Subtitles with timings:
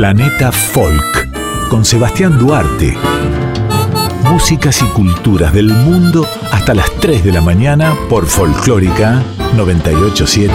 [0.00, 2.96] Planeta Folk con Sebastián Duarte.
[4.30, 9.22] Músicas y culturas del mundo hasta las 3 de la mañana por Folclórica
[9.54, 10.54] 987.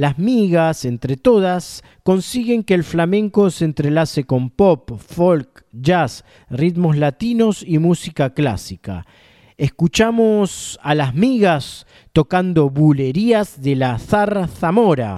[0.00, 6.96] Las migas, entre todas, consiguen que el flamenco se entrelace con pop, folk, jazz, ritmos
[6.96, 9.04] latinos y música clásica.
[9.58, 15.16] Escuchamos a las migas tocando bulerías de la Zarra Zamora.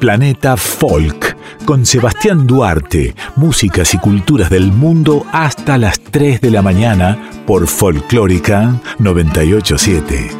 [0.00, 1.36] Planeta Folk
[1.66, 7.66] con Sebastián Duarte, músicas y culturas del mundo hasta las 3 de la mañana por
[7.66, 10.30] Folclórica 987.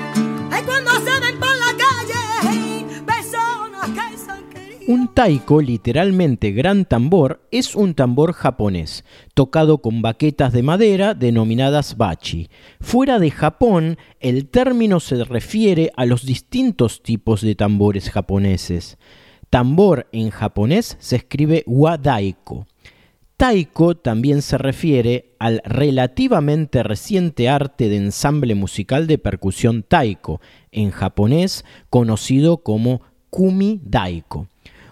[4.89, 9.05] Un taiko, literalmente gran tambor, es un tambor japonés,
[9.35, 12.49] tocado con baquetas de madera denominadas bachi.
[12.81, 18.97] Fuera de Japón, el término se refiere a los distintos tipos de tambores japoneses.
[19.51, 22.67] Tambor en japonés se escribe wadaiko.
[23.37, 30.91] Taiko también se refiere al relativamente reciente arte de ensamble musical de percusión taiko, en
[30.91, 33.01] japonés conocido como
[33.31, 34.47] kumi daiko.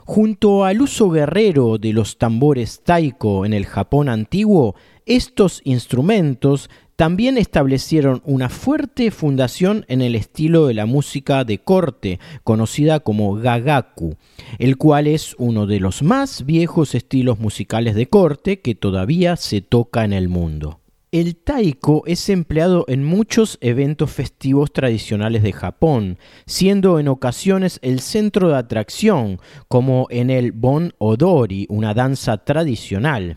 [0.05, 4.75] Junto al uso guerrero de los tambores taiko en el Japón antiguo,
[5.07, 6.69] estos instrumentos
[6.99, 13.35] también establecieron una fuerte fundación en el estilo de la música de corte, conocida como
[13.35, 14.17] gagaku,
[14.59, 19.61] el cual es uno de los más viejos estilos musicales de corte que todavía se
[19.61, 20.81] toca en el mundo.
[21.13, 28.01] El taiko es empleado en muchos eventos festivos tradicionales de Japón, siendo en ocasiones el
[28.01, 33.37] centro de atracción, como en el Bon Odori, una danza tradicional.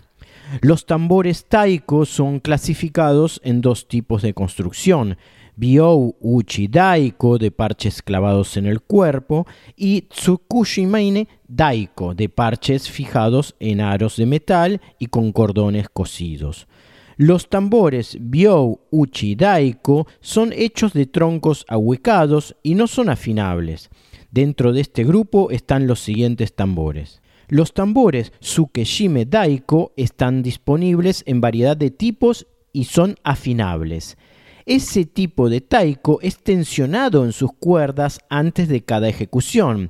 [0.59, 5.17] Los tambores taiko son clasificados en dos tipos de construcción,
[5.55, 13.55] Byou Uchi Daiko de parches clavados en el cuerpo y Tsukushimaine Daiko de parches fijados
[13.59, 16.67] en aros de metal y con cordones cosidos.
[17.15, 23.89] Los tambores Byou Uchi Daiko son hechos de troncos ahuecados y no son afinables.
[24.31, 27.21] Dentro de este grupo están los siguientes tambores.
[27.51, 34.17] Los tambores Tsukeshime Daiko están disponibles en variedad de tipos y son afinables.
[34.65, 39.89] Ese tipo de taiko es tensionado en sus cuerdas antes de cada ejecución.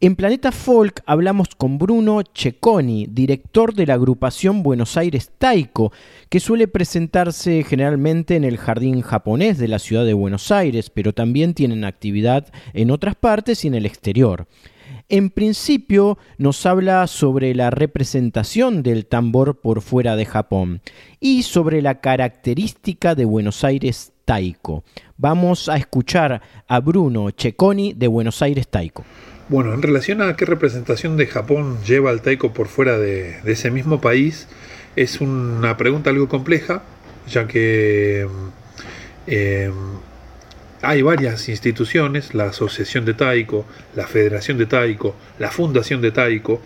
[0.00, 5.92] En Planeta Folk hablamos con Bruno Cecconi, director de la agrupación Buenos Aires Taiko,
[6.28, 11.12] que suele presentarse generalmente en el jardín japonés de la ciudad de Buenos Aires, pero
[11.12, 14.48] también tienen actividad en otras partes y en el exterior.
[15.08, 20.80] En principio nos habla sobre la representación del tambor por fuera de Japón
[21.20, 24.84] y sobre la característica de Buenos Aires Taiko.
[25.16, 29.04] Vamos a escuchar a Bruno Cecconi de Buenos Aires Taiko.
[29.48, 33.70] Bueno, en relación a qué representación de Japón lleva el taiko por fuera de, ese
[33.70, 34.48] mismo país,
[34.96, 36.82] es una pregunta algo compleja,
[37.28, 38.26] ya que
[39.26, 39.72] em,
[40.82, 43.64] hay varias instituciones, la Asociación de Taiko,
[43.94, 46.60] la Federación de Taiko, la Fundación de Taiko,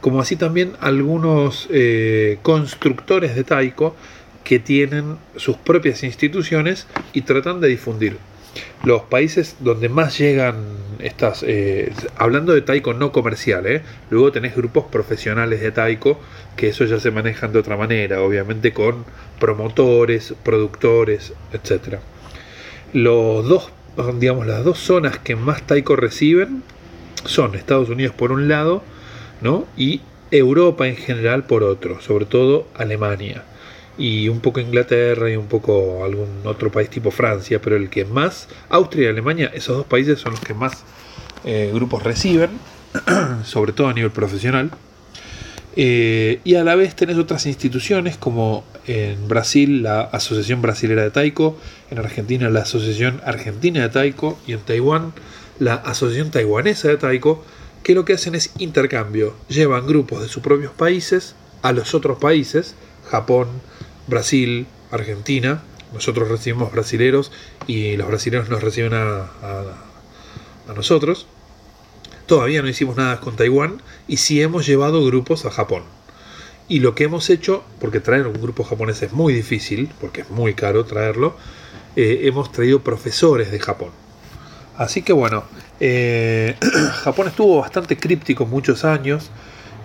[0.00, 3.96] como así también algunos eh, constructores de Taiko
[4.44, 8.18] que tienen sus propias instituciones y tratan de difundir
[8.84, 10.56] los países donde más llegan
[11.00, 13.82] estas, eh, hablando de taiko no comercial, ¿eh?
[14.10, 16.20] luego tenés grupos profesionales de taiko
[16.56, 19.04] que eso ya se manejan de otra manera, obviamente con
[19.38, 21.98] promotores, productores, etc.
[22.92, 23.70] Los dos,
[24.18, 26.62] digamos, las dos zonas que más taiko reciben
[27.24, 28.82] son Estados Unidos por un lado,
[29.40, 29.66] ¿no?
[29.76, 30.00] y
[30.30, 33.44] Europa en general por otro, sobre todo Alemania
[33.98, 38.04] y un poco Inglaterra y un poco algún otro país tipo Francia, pero el que
[38.04, 40.84] más, Austria y Alemania, esos dos países son los que más
[41.44, 42.50] eh, grupos reciben,
[43.44, 44.70] sobre todo a nivel profesional.
[45.80, 51.10] Eh, y a la vez tenés otras instituciones como en Brasil la Asociación Brasilera de
[51.12, 51.56] Taiko,
[51.92, 55.12] en Argentina la Asociación Argentina de Taiko y en Taiwán
[55.60, 57.44] la Asociación Taiwanesa de Taiko,
[57.84, 62.18] que lo que hacen es intercambio, llevan grupos de sus propios países a los otros
[62.18, 62.74] países,
[63.08, 63.46] Japón,
[64.08, 65.62] Brasil, Argentina.
[65.92, 67.30] Nosotros recibimos brasileros
[67.68, 71.28] y los brasileños nos reciben a, a, nosotros.
[72.26, 75.84] Todavía no hicimos nada con Taiwán y sí hemos llevado grupos a Japón.
[76.66, 80.30] Y lo que hemos hecho, porque traer un grupo japonés es muy difícil, porque es
[80.30, 81.36] muy caro traerlo,
[81.96, 83.90] eh, hemos traído profesores de Japón.
[84.76, 85.44] Así que bueno,
[85.80, 86.56] eh,
[87.02, 89.30] Japón estuvo bastante críptico muchos años,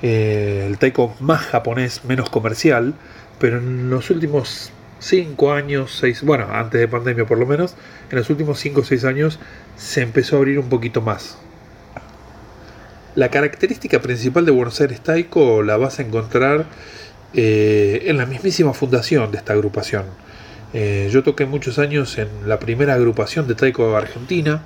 [0.01, 2.93] eh, el taiko más japonés, menos comercial,
[3.39, 7.75] pero en los últimos 5 años, 6, bueno, antes de pandemia por lo menos,
[8.09, 9.39] en los últimos 5 o 6 años
[9.75, 11.37] se empezó a abrir un poquito más.
[13.15, 16.65] La característica principal de Buenos Aires Taiko la vas a encontrar
[17.35, 20.05] eh, en la mismísima fundación de esta agrupación.
[20.73, 24.63] Eh, yo toqué muchos años en la primera agrupación de Taiko Argentina,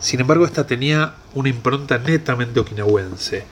[0.00, 3.44] sin embargo esta tenía una impronta netamente okinawense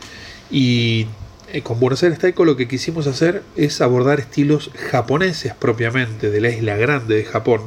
[0.50, 1.08] y
[1.52, 6.40] eh, con Buenos Aires Taiko lo que quisimos hacer es abordar estilos japoneses propiamente de
[6.40, 7.60] la isla grande de Japón.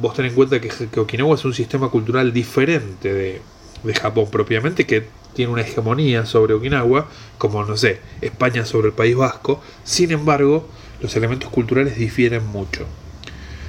[0.00, 3.40] Vos ten en cuenta que, Okinawa es un sistema cultural diferente de,
[3.84, 5.06] de, Japón propiamente, que
[5.38, 7.06] tiene una hegemonía sobre Okinawa,
[7.38, 9.62] como no sé, España sobre el País Vasco.
[9.84, 10.68] Sin embargo,
[11.00, 12.86] los elementos culturales difieren mucho.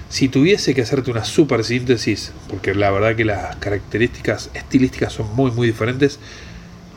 [0.10, 5.36] Si tuviese que hacerte una super síntesis, porque la verdad que las características estilísticas son
[5.36, 6.20] muy muy diferentes,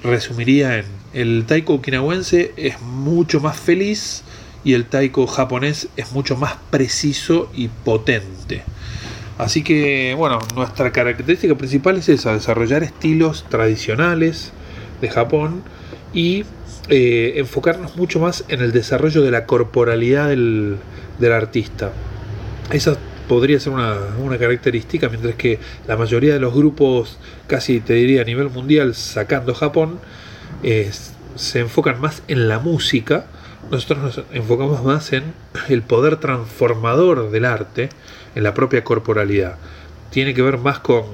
[0.03, 4.23] resumiría en el taiko okinawense es mucho más feliz
[4.65, 8.63] y el taiko japonés es mucho más preciso y potente.
[9.37, 14.55] Así que, bueno, nuestra característica principal es esa, desarrollar estilos tradicionales
[15.03, 15.63] de Japón
[16.15, 16.45] y
[16.89, 20.79] eh, enfocarnos mucho más en el desarrollo de la corporalidad del,
[21.33, 21.93] artista.
[22.73, 22.97] Esa
[23.29, 28.25] podría ser una, característica, mientras que la mayoría de los grupos, casi te diría a
[28.25, 30.01] nivel mundial, sacando Japón,
[31.37, 33.27] se enfocan más en la música.
[33.71, 35.23] Nosotros nos enfocamos más en
[35.69, 37.91] el poder transformador del arte,
[38.35, 39.57] en la propia corporalidad.
[40.11, 41.05] Tiene que ver más con,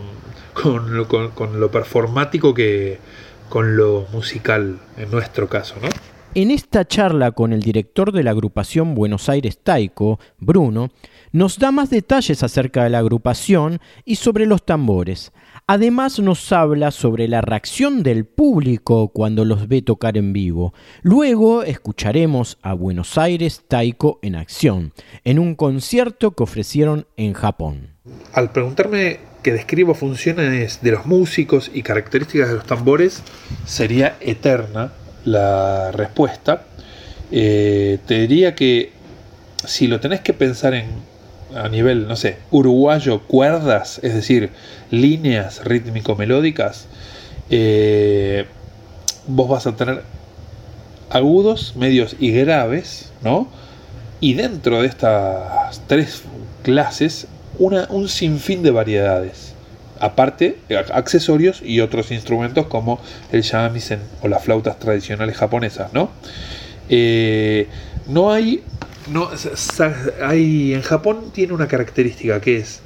[0.54, 2.98] con lo performático que,
[3.48, 5.88] con lo musical en nuestro caso, ¿no?
[6.34, 10.90] En esta charla con el director de la agrupación Buenos Aires Taiko, Bruno,
[11.32, 15.32] nos da más detalles acerca de la agrupación y sobre los tambores.
[15.66, 20.74] Además nos habla sobre la reacción del público cuando los ve tocar en vivo.
[21.02, 24.92] Luego escucharemos a Buenos Aires Taiko en acción,
[25.24, 27.94] en un concierto que ofrecieron en Japón.
[28.32, 33.22] Al preguntarme que describo funciones de los músicos y características de los tambores,
[33.66, 34.92] sería eterna
[35.24, 36.64] la respuesta.
[37.30, 38.92] Eh, te diría que
[39.64, 40.86] si lo tenés que pensar en
[41.54, 44.50] a nivel, no sé, uruguayo, cuerdas, es decir,
[44.90, 46.86] líneas rítmico-melódicas,
[47.50, 48.46] eh,
[49.26, 50.02] vos vas a tener
[51.10, 53.48] agudos, medios y graves, ¿no?
[54.20, 56.22] Y dentro de estas tres
[56.62, 57.28] clases
[57.58, 59.54] un sinfín de variedades.
[60.00, 60.58] Aparte,
[60.92, 63.00] accesorios y otros instrumentos como
[63.32, 66.10] el shamisen o las flautas tradicionales japonesas, ¿no?
[66.88, 67.66] Eh,
[68.06, 68.62] no hay,
[69.10, 69.28] no
[70.22, 70.74] hay.
[70.74, 72.80] En Japón tiene una característica que es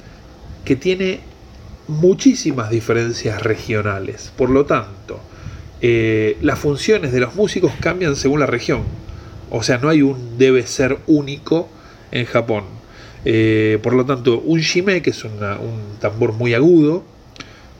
[0.65, 1.19] que tiene
[1.87, 4.31] muchísimas diferencias regionales.
[4.35, 5.19] Por lo tanto,
[5.81, 8.83] eh, las funciones de los músicos cambian según la región.
[9.49, 11.69] O sea, no hay un debe ser único
[12.11, 12.63] en Japón.
[13.25, 15.39] Eh, por lo tanto, un shime, que es un
[15.99, 17.03] tambor muy agudo,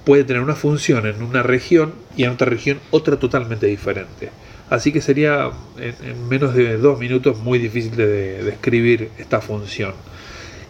[0.06, 4.30] puede tener una función en una región y en otra región otra totalmente diferente.
[4.70, 9.94] Así que sería en, menos de dos minutos muy difícil de describir esta función.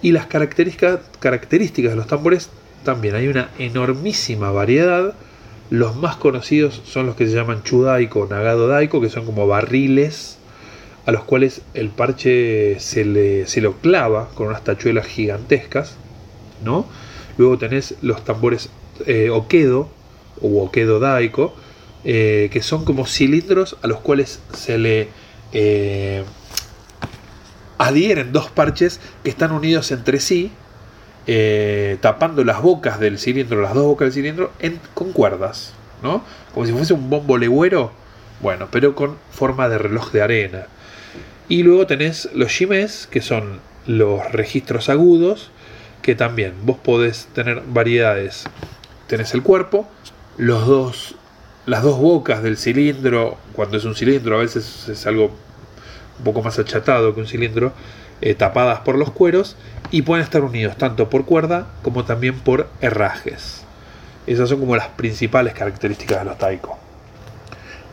[0.01, 2.50] Y las características, características de los tambores
[2.84, 5.13] también hay una enormísima variedad.
[5.70, 10.38] Los más conocidos son los que se llaman chudaiko, nagado daiko, que son como barriles
[11.05, 15.95] a los cuales el parche se, le, se lo clava con unas tachuelas gigantescas,
[16.63, 16.86] ¿no?
[17.38, 18.69] Luego tenés los tambores
[19.05, 19.89] eh, okedo
[20.41, 21.53] o okedo daico,
[22.05, 25.10] eh, que son como cilindros a los cuales se le
[25.51, 26.24] eh,
[27.77, 30.51] adhieren dos parches que están unidos entre sí,
[32.01, 34.51] tapando las bocas del cilindro, las dos bocas del cilindro,
[34.93, 36.24] con cuerdas, ¿no?
[36.53, 37.91] Como si fuese un bombo legüero,
[38.41, 40.67] bueno, pero con forma de reloj de arena.
[41.53, 45.51] Y luego tenés los shimes, que son los registros agudos,
[46.01, 48.45] que también vos podés tener variedades.
[49.05, 49.88] Tenés el cuerpo,
[50.39, 51.15] los dos,
[51.67, 55.25] las dos bocas del cilindro, cuando es un cilindro, a veces es algo
[56.17, 57.72] un poco más achatado que un cilindro,
[58.22, 59.55] eh, tapadas por los cueros,
[59.91, 63.63] y pueden estar unidos tanto por cuerda como también por herrajes.
[64.25, 66.82] Esas son como las principales características de los taiko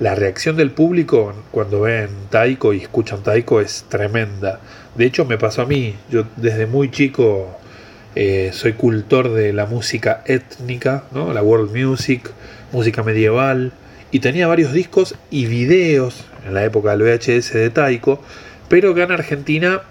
[0.01, 4.59] la reacción del público cuando ven taiko y escuchan taiko es tremenda.
[4.97, 5.95] De hecho, me pasó a mí.
[6.11, 7.59] Yo desde muy chico
[8.17, 11.35] eh, soy cultor de la música étnica, ¿no?
[11.35, 12.31] la world music,
[12.73, 13.73] música medieval.
[14.11, 18.23] Y tenía varios discos y videos en la época del VHS de taiko,
[18.69, 19.83] pero que en Argentina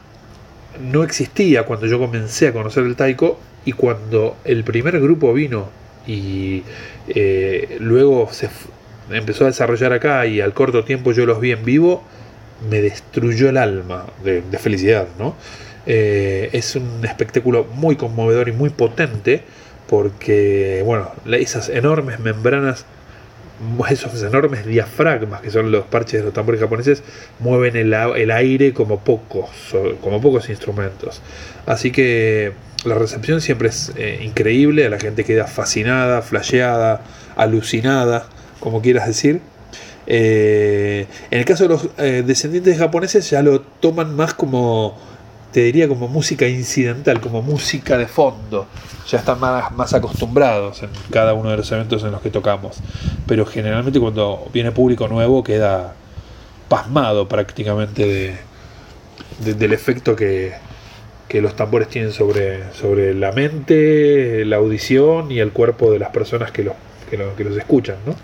[0.81, 5.69] no existía cuando yo comencé a conocer el taiko y cuando el primer grupo vino
[6.07, 6.63] y
[7.07, 8.49] eh, luego se,
[9.11, 12.03] empezó a desarrollar acá y al corto tiempo yo los vi en vivo,
[12.69, 15.35] me destruyó el alma de, felicidad, ¿no?
[15.85, 19.43] Eh, es un espectáculo muy conmovedor y muy potente
[19.89, 22.85] porque, bueno, esas enormes membranas,
[23.89, 27.01] esos enormes diafragmas que son los parches de los tambores japoneses,
[27.39, 27.93] mueven el,
[28.31, 29.49] aire como pocos,
[30.01, 31.21] como pocos instrumentos.
[31.65, 32.51] Así que
[32.85, 37.01] la recepción siempre es eh, increíble, la gente queda fascinada, flasheada,
[37.35, 38.27] alucinada
[38.59, 39.41] como quieras decir.
[40.11, 44.97] Eh, en el caso de los eh, descendientes japoneses ya lo toman más como,
[45.51, 48.67] te diría, como música incidental, como música de fondo.
[49.07, 52.77] Ya están más, acostumbrados en cada uno de los eventos en los que tocamos.
[53.27, 55.93] Pero generalmente cuando viene público nuevo queda
[56.67, 58.37] pasmado prácticamente
[59.39, 60.53] del efecto que,
[61.27, 66.09] que los tambores tienen sobre, sobre la mente, la audición y el cuerpo de las
[66.09, 66.69] personas que,
[67.09, 68.15] que, que los escuchan, ¿no?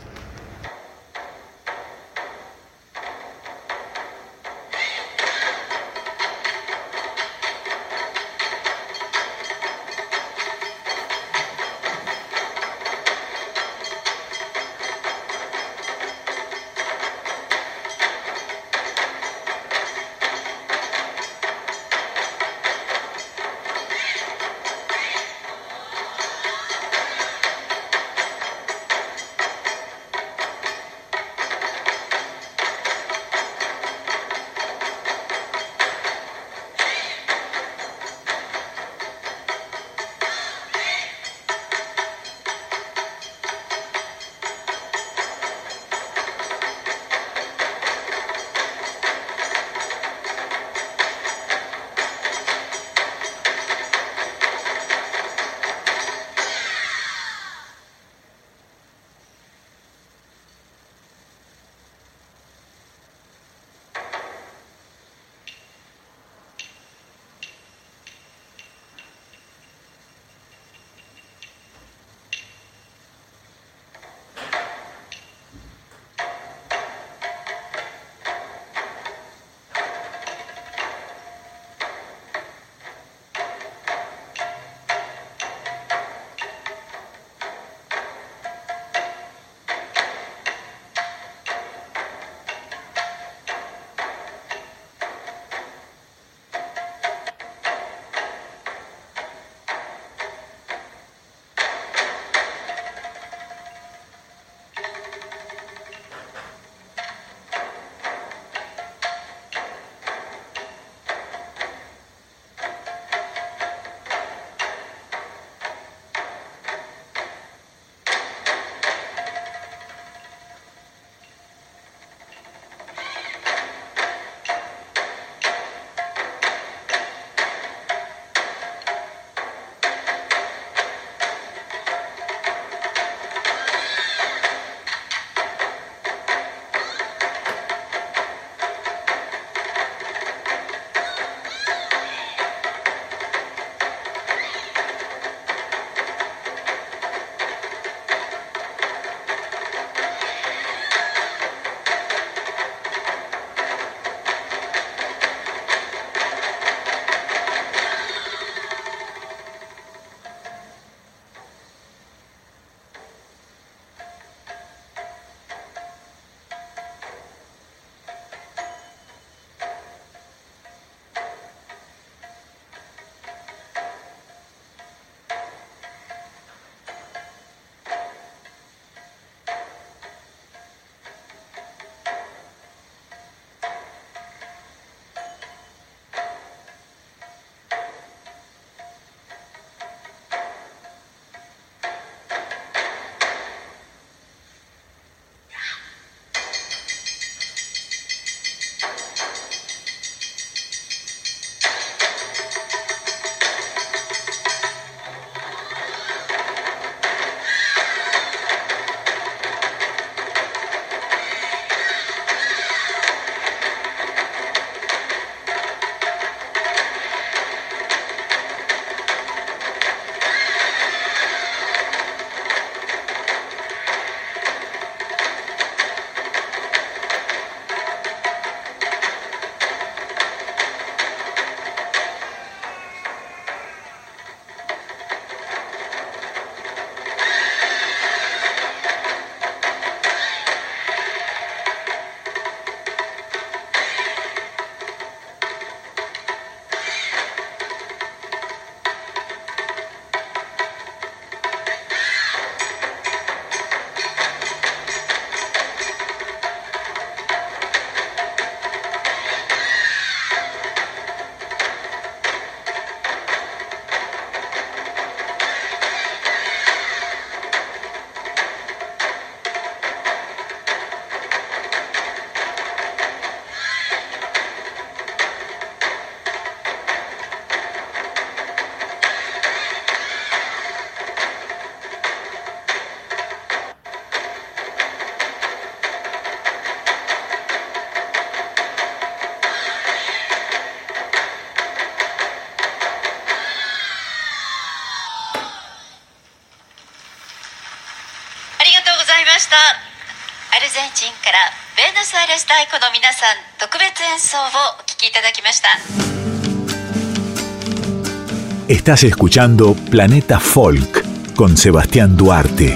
[308.68, 312.76] Estás escuchando Planeta Folk con Sebastián Duarte.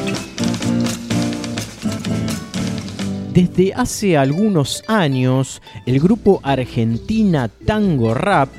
[3.33, 8.49] Desde hace algunos años, el grupo Argentina Tango Rap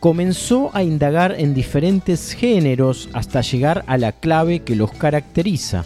[0.00, 5.84] comenzó a indagar en diferentes géneros hasta llegar a la clave que los caracteriza.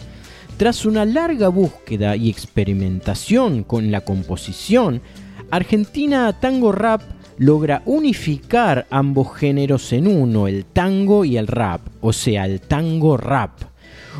[0.57, 5.03] Tras una larga búsqueda y experimentación con la composición,
[5.51, 7.01] Argentina Tango Rap
[7.37, 13.17] logra unificar ambos géneros en uno, el tango y el rap, o sea, el tango
[13.17, 13.51] rap.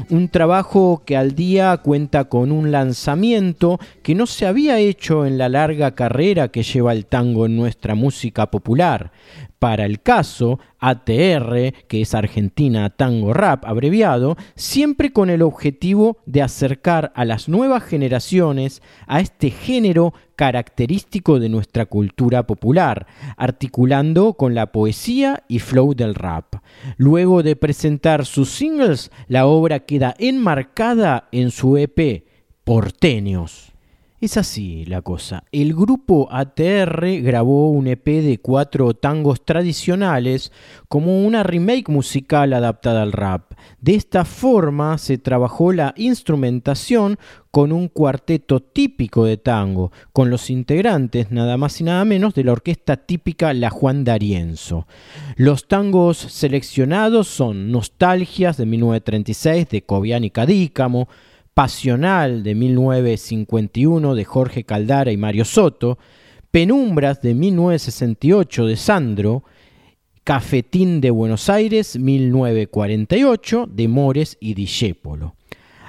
[0.10, 5.38] Un trabajo que al día cuenta con un lanzamiento que no se había hecho en
[5.38, 9.12] la larga carrera que lleva el tango en nuestra música popular.
[9.60, 16.41] Para el caso, ATR, que es Argentina Tango Rap abreviado, siempre con el objetivo de
[16.41, 24.54] acercar a las nuevas generaciones a este género característico de nuestra cultura popular, articulando con
[24.56, 26.56] la poesía y flow del rap.
[26.98, 32.26] Luego de presentar sus singles, la obra queda enmarcada en su EP
[32.65, 33.74] Porteños.
[34.21, 35.43] Es así la cosa.
[35.51, 40.54] El grupo ATR grabó un EP de cuatro tangos tradicionales
[40.88, 43.51] como una remake musical adaptada al rap.
[43.82, 47.19] De esta forma se trabajó la instrumentación
[47.51, 52.45] con un cuarteto típico de tango, con los integrantes nada más y nada menos de
[52.45, 54.88] la orquesta típica La Juan D'Arienzo.
[55.36, 61.10] Los tangos seleccionados son Nostalgias de 1936 de Cobian y Cadícamo,
[61.56, 65.98] Pasional de 1951 de Jorge Caldara y Mario Soto,
[66.52, 69.44] Penumbras de 1968 de Sandro,
[70.26, 75.36] Cafetín de Buenos Aires 1948 de Mores y Discépolo.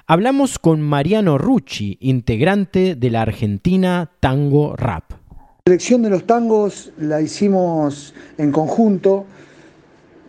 [0.07, 5.11] Hablamos con Mariano Rucci, integrante de la Argentina Tango Rap.
[5.11, 9.27] La selección de los tangos la hicimos en conjunto.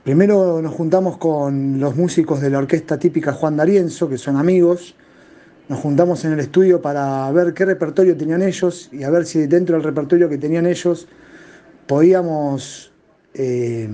[0.04, 4.95] Primero nos juntamos con los músicos de la orquesta típica Juan D'Arienzo, que son amigos,
[5.69, 9.47] nos juntamos en el estudio para ver qué repertorio tenían ellos y a ver si
[9.47, 11.08] dentro del repertorio que tenían ellos
[11.88, 12.91] podíamos
[13.34, 13.89] eh,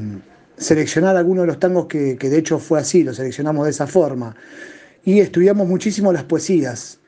[0.57, 4.35] seleccionar algunos de los tangos que, de hecho fue así, lo seleccionamos de esa forma.
[5.03, 6.99] Y estudiamos muchísimo las poesías.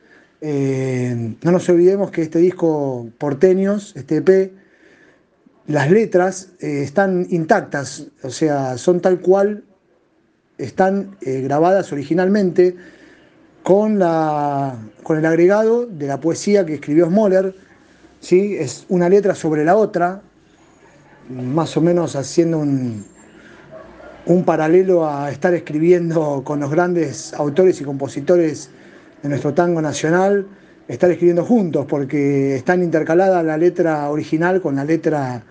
[0.41, 4.51] Eh, no nos olvidemos que este disco Porteños, este EP,
[5.67, 9.63] las letras eh, están intactas, o sea, son tal cual
[10.57, 12.77] están grabadas originalmente
[13.65, 17.55] con, la, con el agregado de la poesía que escribió Smoller,
[18.19, 18.55] ¿sí?
[18.59, 20.21] es una letra sobre la otra,
[21.31, 23.03] más o menos haciendo un,
[24.27, 28.69] un paralelo a estar escribiendo con los grandes autores y compositores
[29.23, 30.45] de nuestro tango nacional,
[30.87, 35.41] estar escribiendo juntos, porque están intercaladas la letra original con la letra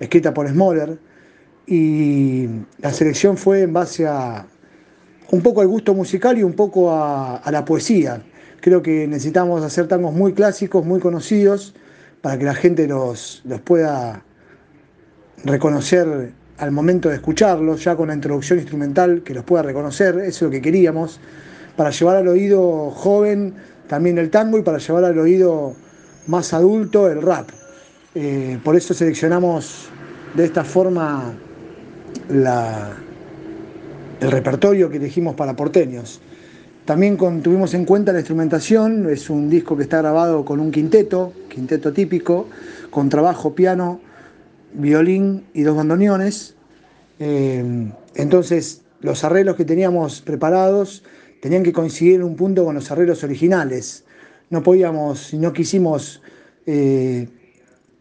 [0.00, 0.98] escrita por Smoller,
[1.66, 2.46] y
[2.82, 4.44] la selección fue en base a,
[5.30, 8.22] un poco al gusto musical y un poco a, la poesía.
[8.60, 11.74] Creo que necesitamos hacer tangos muy clásicos, muy conocidos,
[12.20, 14.22] para que la gente los, los pueda
[15.44, 20.26] reconocer al momento de escucharlos, ya con la introducción instrumental, que los pueda reconocer, eso
[20.26, 21.20] es lo que queríamos,
[21.76, 23.54] para llevar al oído joven
[23.88, 25.74] también el tango y para llevar al oído
[26.26, 27.48] más adulto el rap.
[28.14, 29.88] Eh, por eso seleccionamos
[30.34, 31.34] de esta forma
[32.28, 32.92] la,
[34.20, 36.20] el repertorio que elegimos para porteños.
[36.84, 41.32] También tuvimos en cuenta la instrumentación, es un disco que está grabado con un quinteto,
[41.48, 42.46] quinteto típico,
[42.90, 44.00] con trabajo, piano,
[44.74, 46.54] violín y dos bandoneones.
[47.18, 51.04] Eh, entonces, los arreglos que teníamos preparados
[51.40, 54.04] tenían que coincidir en un punto con los arreglos originales.
[54.50, 56.20] No podíamos, no quisimos
[56.66, 57.28] eh,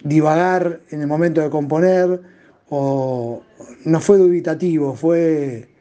[0.04, 2.21] divagar en el momento de componer,
[2.69, 3.43] o
[3.86, 5.72] no fue dubitativo, fue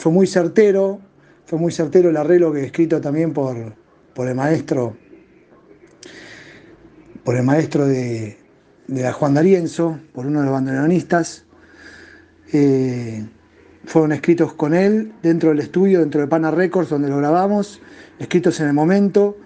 [0.00, 0.98] fue muy certero,
[1.44, 3.74] fue muy certero el arreglo que escrito también por,
[4.14, 4.96] por el maestro,
[7.22, 8.38] por el maestro de,
[9.12, 11.44] Juan D'Arienzo, por uno de los bandoneonistas.
[12.50, 13.26] Eh,
[13.84, 17.82] fueron escritos con él dentro del estudio, dentro de Pana Records, donde lo grabamos,
[18.18, 19.36] escritos en el momento.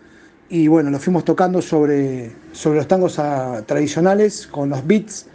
[0.48, 3.20] Y bueno, lo fuimos tocando sobre, sobre los tangos
[3.66, 5.26] tradicionales con los beats.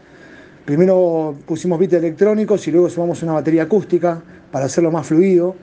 [0.69, 5.55] Primero pusimos beats electrónicos y luego sumamos una batería acústica para hacerlo más fluido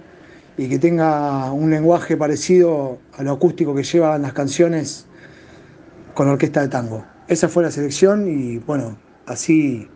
[0.59, 5.07] y que tenga un lenguaje parecido a lo acústico que llevan las canciones
[6.13, 7.05] con orquesta de tango.
[7.29, 9.87] Esa fue la selección y bueno, así,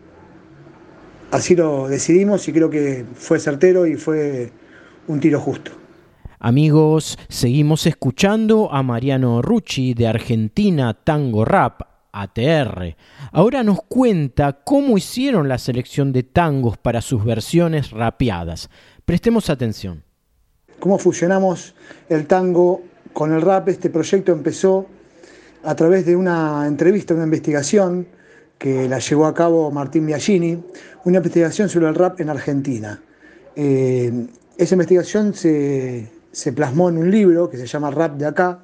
[1.31, 4.53] así lo decidimos y creo que fue certero y fue
[5.09, 5.71] un tiro justo.
[6.39, 12.95] Amigos, seguimos escuchando a Mariano Rucci de Argentina Tango Rap, ATR.
[13.31, 18.69] Ahora nos cuenta cómo hicieron la selección de tangos para sus versiones rapeadas.
[19.05, 20.03] Prestemos atención.
[20.79, 21.75] ¿Cómo fusionamos
[22.09, 22.81] el tango
[23.13, 23.69] con el rap?
[23.69, 24.87] Este proyecto empezó
[25.63, 28.07] a través de una entrevista, una investigación
[28.57, 30.63] que la llevó a cabo Martín Biagini,
[31.05, 33.01] una investigación sobre el rap en Argentina.
[33.55, 38.59] Eh, esa investigación se se plasmó en un libro que se llama Rap de acá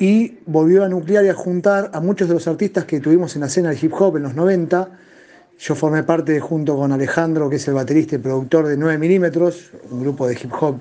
[0.00, 3.42] y volvió a nuclear y a juntar a muchos de los artistas que tuvimos en
[3.42, 4.88] la escena del hip hop en los 90.
[5.58, 9.70] Yo formé parte junto con Alejandro, que es el baterista y productor de 9 milímetros,
[9.90, 10.78] un grupo de hip hop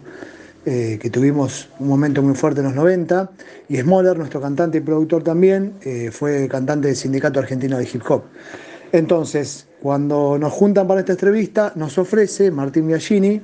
[0.66, 3.30] eh, que tuvimos un momento muy fuerte en los 90.
[3.68, 8.04] Y Smoller, nuestro cantante y productor también, eh, fue cantante del Sindicato Argentino de Hip
[8.10, 8.24] Hop.
[8.94, 13.42] Entonces, cuando nos juntan para esta entrevista, nos ofrece Martín Biagini,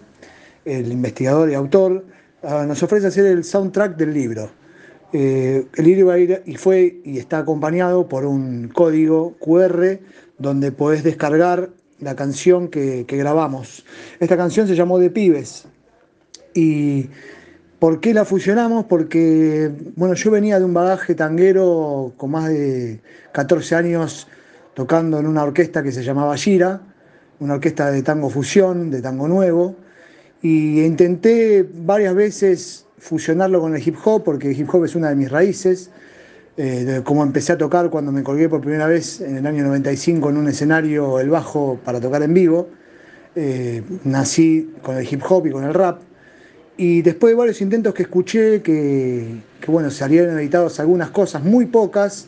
[0.63, 2.03] el investigador y autor,
[2.47, 4.51] Ah, nos ofrece hacer el soundtrack del libro.
[5.17, 9.99] Eh, el libro va a ir y fue y está acompañado por un código QR
[10.37, 11.69] donde podés descargar
[12.01, 13.85] la canción que, grabamos.
[14.19, 15.67] Esta canción se llamó De Pibes.
[16.53, 17.09] ¿Y
[17.79, 18.87] por qué la fusionamos?
[18.87, 22.99] Porque, bueno, yo venía de un bagaje tanguero con más de
[23.31, 24.27] 14 años
[24.73, 26.81] tocando en una orquesta que se llamaba Gira,
[27.39, 29.77] una orquesta de tango fusión, de tango nuevo
[30.41, 35.09] y intenté varias veces fusionarlo con el hip hop, porque el hip hop es una
[35.09, 35.91] de mis raíces.
[36.57, 40.29] Eh, como empecé a tocar cuando me colgué por primera vez en el año 95
[40.29, 42.69] en un escenario el bajo para tocar en vivo.
[43.35, 46.01] Eh, nací con el hip hop y con el rap.
[46.77, 51.67] Y después de varios intentos que escuché, que, que bueno, salieron editados algunas cosas, muy
[51.67, 52.27] pocas,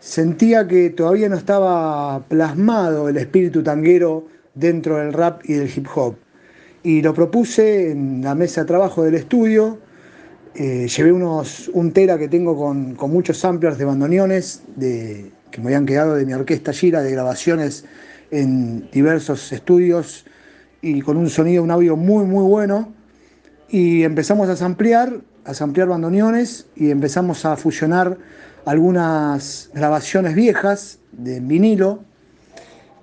[0.00, 5.86] sentía que todavía no estaba plasmado el espíritu tanguero dentro del rap y del hip
[5.94, 6.16] hop
[6.84, 9.78] y lo propuse en la mesa de trabajo del estudio.
[10.56, 15.66] Eh, llevé unos, un tera que tengo con, muchos samplers de bandoneones de, que me
[15.66, 17.84] habían quedado de mi orquesta Gira, de grabaciones
[18.30, 20.24] en diversos estudios
[20.80, 22.92] y con un sonido, un audio muy, muy bueno.
[23.68, 28.16] Y empezamos a samplear, a samplear bandoneones y empezamos a fusionar
[28.64, 32.04] algunas grabaciones viejas de vinilo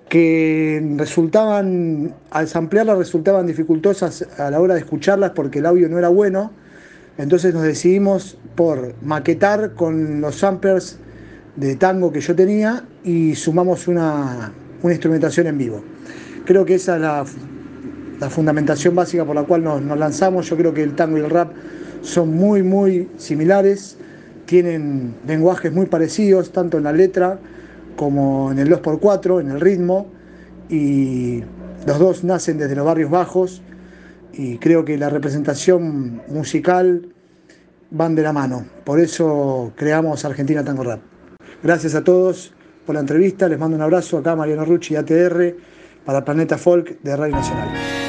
[0.08, 5.98] que resultaban, al samplearlas resultaban dificultosas a la hora de escucharlas porque el audio no
[5.98, 6.52] era bueno.
[7.18, 10.98] Entonces nos decidimos por maquetar con los samplers
[11.56, 15.82] de tango que yo tenía y sumamos una, instrumentación en vivo.
[16.44, 17.24] Creo que esa es la,
[18.30, 20.48] fundamentación básica por la cual nos, nos, lanzamos.
[20.48, 21.52] Yo creo que el tango y el rap
[22.02, 23.96] son muy, muy similares,
[24.46, 27.38] tienen lenguajes muy parecidos, tanto en la letra
[27.96, 30.06] como en el 2x4, en el ritmo,
[30.68, 31.42] y
[31.86, 33.62] los dos nacen desde los barrios bajos
[34.32, 37.08] y creo que la representación musical
[37.90, 38.64] van de la mano.
[38.84, 41.00] Por eso creamos Argentina Tango Rap.
[41.62, 42.52] Gracias a todos
[42.86, 45.54] por la entrevista, les mando un abrazo acá Mariano Rucci, ATR,
[46.04, 48.01] para Planeta Folk de Radio Nacional.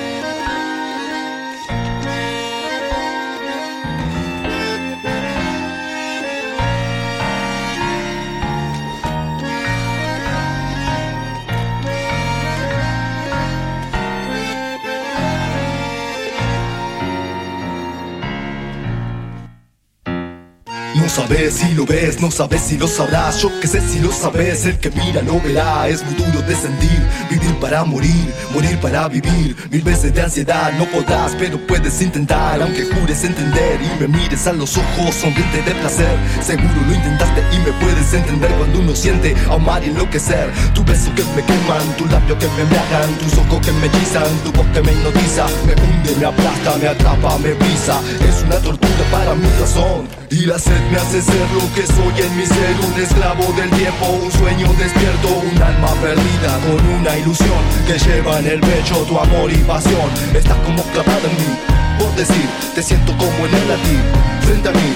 [21.51, 23.41] Si lo ves, no sabes si lo sabrás.
[23.41, 25.87] Yo que sé si lo sabes, el que mira lo verá.
[25.87, 29.55] Es muy duro descendir, vivir para morir, morir para vivir.
[29.71, 32.61] Mil veces de ansiedad no podrás, pero puedes intentar.
[32.61, 36.15] Aunque jures entender y me mires a los ojos, sonriente de placer.
[36.41, 40.51] Seguro lo intentaste y me puedes entender cuando uno siente amar y enloquecer.
[40.75, 44.29] Tu beso que me queman, tu labio que me embriagan, tus ojos que me guisan,
[44.43, 45.47] tu voz que me hipnotiza.
[45.65, 47.99] Me hunde, me aplasta, me atrapa, me brisa.
[48.27, 50.07] Es una tortura para mi razón.
[50.29, 53.69] Y la sed me hace ser lo que soy en mi ser Un esclavo del
[53.71, 58.95] tiempo, un sueño despierto Un alma perdida con una ilusión Que lleva en el pecho
[59.07, 60.09] tu amor y pasión.
[60.33, 61.57] Estás como clavada en mí
[61.99, 64.03] Por decir, te siento como en el latir
[64.41, 64.93] Frente a mí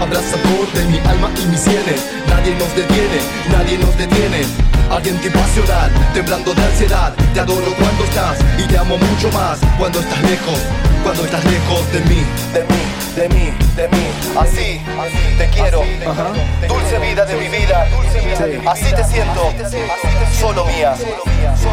[0.00, 2.00] Abrazador de mi alma y mis sienes.
[2.26, 3.20] Nadie nos detiene,
[3.52, 4.46] nadie nos detiene.
[4.90, 7.14] Alguien que pasional, temblando de ansiedad.
[7.34, 10.58] Te adoro cuando estás y te amo mucho más Cuando estás lejos,
[11.04, 12.22] cuando estás lejos de mí,
[12.54, 14.06] de mí de mí, de mí.
[14.38, 14.80] Así,
[15.36, 15.82] te quiero.
[16.68, 17.86] Dulce vida de mi vida.
[18.66, 19.52] Así te siento.
[20.38, 20.94] Solo mía.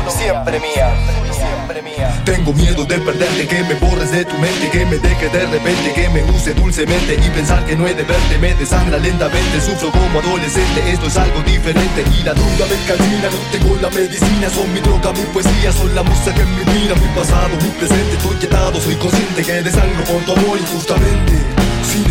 [0.10, 0.94] Siempre mía.
[1.32, 2.22] Siempre mía.
[2.26, 5.94] Tengo miedo de perderte, que me borres de tu mente, que me deje de repente,
[5.94, 8.38] que me use dulcemente y pensar que no he de verte.
[8.40, 10.92] Me desangra lentamente, sufro como adolescente.
[10.92, 13.30] Esto es algo diferente y la duda me calcina.
[13.30, 16.96] No tengo la medicina, son mi droga, mi poesía, son la música que me mira,
[16.96, 18.16] mi pasado, mi presente.
[18.18, 21.37] Estoy quietado, soy consciente que desangro por tu amor injustamente.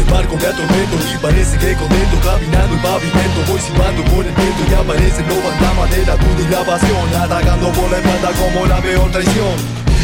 [0.07, 4.33] Sin embargo me atormento y parece que contento Caminando el pavimento, voy silbando por el
[4.35, 8.31] viento Y aparece el fantasma de la duda y la pasión Atacando por la espalda
[8.39, 9.57] como la peor traición.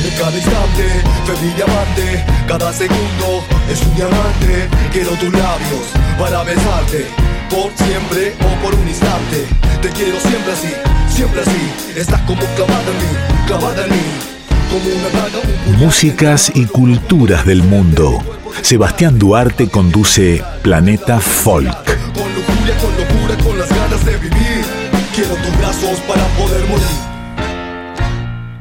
[0.03, 0.85] En cada instante,
[1.25, 4.69] febril amante Cada segundo es un diamante.
[4.91, 5.87] Quiero tus labios
[6.19, 7.07] para besarte
[7.49, 9.47] Por siempre o por un instante.
[9.83, 10.73] Te quiero siempre así,
[11.15, 11.95] siempre así.
[11.95, 13.13] Estás como clavada en mí,
[13.47, 14.33] clavada en mí
[14.73, 18.42] como una daga, Músicas y culturas del mundo.
[18.61, 21.77] Sebastián Duarte conduce Planeta Folk.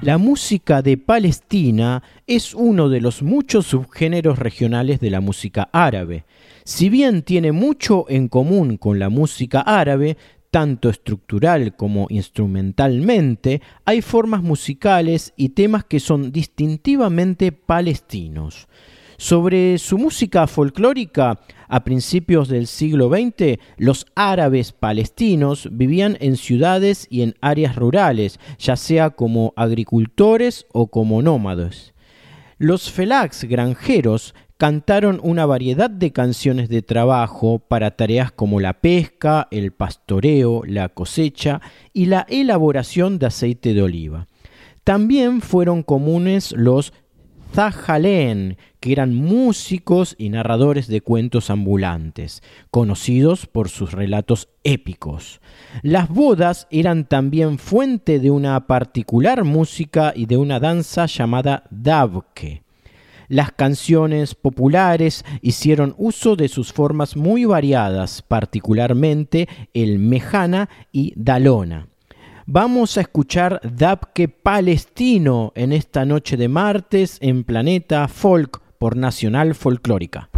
[0.02, 6.26] La música de Palestina es uno de los muchos subgéneros regionales de la música árabe.
[6.64, 10.18] Si bien tiene mucho en común con la música árabe,
[10.50, 18.68] tanto estructural como instrumentalmente, hay formas musicales y temas que son distintivamente palestinos.
[19.22, 27.06] Sobre su música folclórica, a principios del siglo XX, los árabes palestinos vivían en ciudades
[27.08, 31.94] y en áreas rurales, ya sea como agricultores o como nómadas.
[32.58, 39.48] Los felags granjeros cantaron una variedad de canciones de trabajo para tareas como la pesca,
[39.52, 41.62] el pastoreo, la cosecha
[41.94, 44.28] y la elaboración de aceite de oliva.
[44.84, 46.92] También fueron comunes los
[47.54, 55.42] Zahalén, que eran músicos y narradores de cuentos ambulantes, conocidos por sus relatos épicos.
[55.82, 62.64] Las bodas eran también fuente de una particular música y de una danza llamada dabke.
[63.28, 71.91] Las canciones populares hicieron uso de sus formas muy variadas, particularmente el mejana y dalona.
[72.46, 79.54] Vamos a escuchar Dabke Palestino en esta noche de martes en Planeta Folk por Nacional
[79.54, 80.30] Folclórica.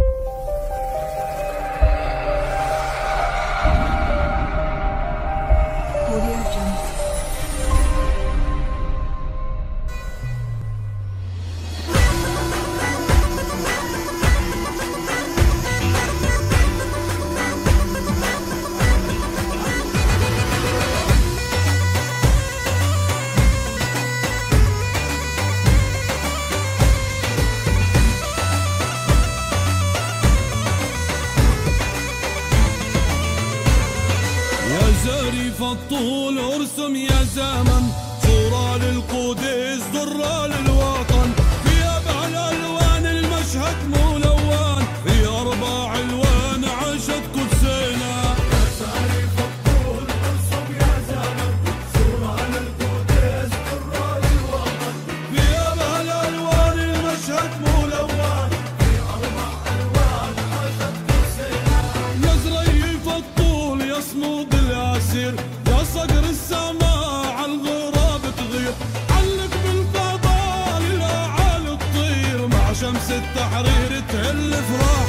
[74.12, 75.03] تهل فراق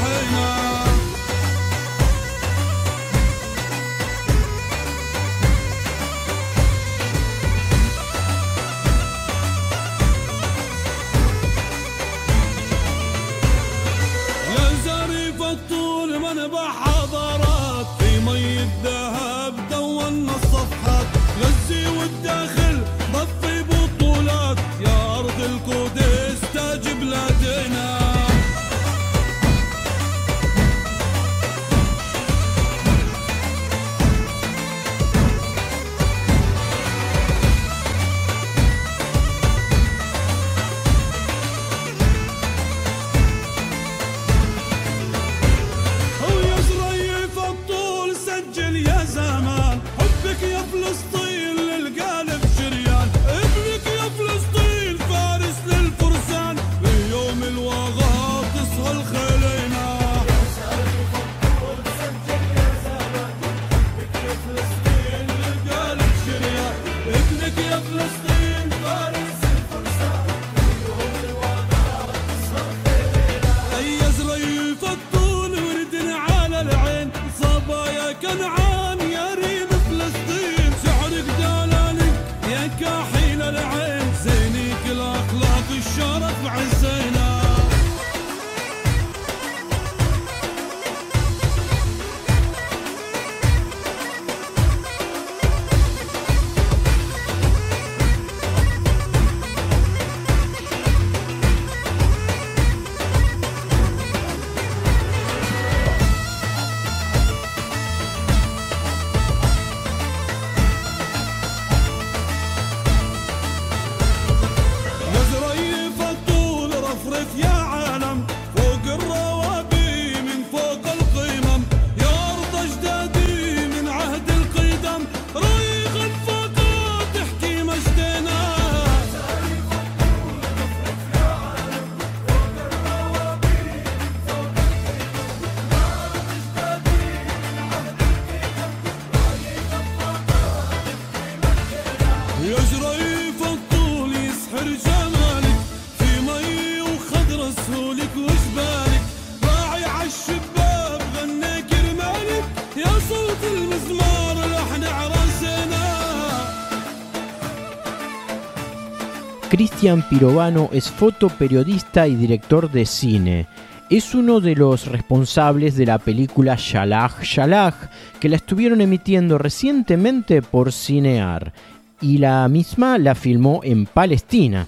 [159.85, 163.45] Cristian Pirovano es fotoperiodista y director de cine.
[163.87, 167.75] Es uno de los responsables de la película Shalach Shalach,
[168.19, 171.53] que la estuvieron emitiendo recientemente por Cinear,
[172.01, 174.65] y la misma la filmó en Palestina.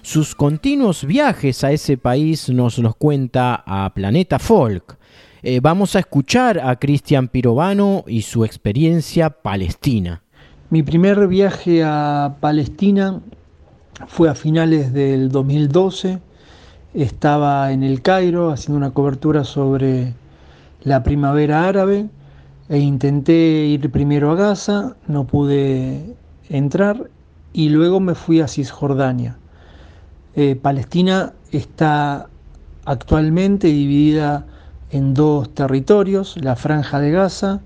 [0.00, 4.96] Sus continuos viajes a ese país nos los cuenta a Planeta Folk.
[5.42, 10.22] Eh, vamos a escuchar a Cristian Pirovano y su experiencia palestina.
[10.70, 13.20] Mi primer viaje a Palestina
[14.06, 16.18] fue a finales del 2012.
[16.94, 20.14] Estaba en el Cairo haciendo una cobertura sobre
[20.82, 22.08] la primavera árabe
[22.68, 26.16] e intenté ir primero a Gaza, no pude
[26.48, 27.10] entrar
[27.52, 29.36] y luego me fui a Cisjordania.
[30.36, 32.28] Eh, Palestina está
[32.84, 34.46] actualmente dividida
[34.90, 37.60] en dos territorios, la franja de Gaza,